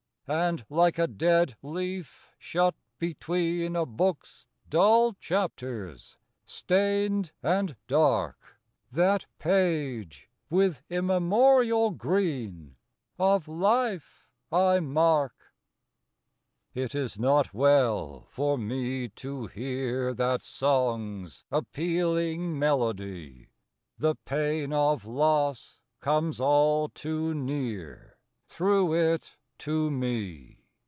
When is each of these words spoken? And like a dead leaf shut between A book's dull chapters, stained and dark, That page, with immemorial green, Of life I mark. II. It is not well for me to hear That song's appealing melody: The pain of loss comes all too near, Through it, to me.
And 0.27 0.63
like 0.69 0.97
a 0.97 1.07
dead 1.07 1.57
leaf 1.61 2.31
shut 2.39 2.73
between 2.99 3.75
A 3.75 3.85
book's 3.85 4.47
dull 4.69 5.11
chapters, 5.19 6.15
stained 6.45 7.33
and 7.43 7.75
dark, 7.87 8.57
That 8.93 9.25
page, 9.39 10.29
with 10.49 10.83
immemorial 10.89 11.89
green, 11.91 12.77
Of 13.19 13.49
life 13.49 14.29
I 14.53 14.79
mark. 14.79 15.35
II. 16.77 16.83
It 16.83 16.95
is 16.95 17.19
not 17.19 17.53
well 17.53 18.23
for 18.29 18.57
me 18.57 19.09
to 19.09 19.47
hear 19.47 20.13
That 20.13 20.41
song's 20.41 21.43
appealing 21.51 22.57
melody: 22.57 23.49
The 23.97 24.15
pain 24.23 24.71
of 24.71 25.05
loss 25.05 25.81
comes 25.99 26.39
all 26.39 26.87
too 26.87 27.33
near, 27.33 28.17
Through 28.45 28.93
it, 29.11 29.35
to 29.61 29.91
me. 29.91 30.57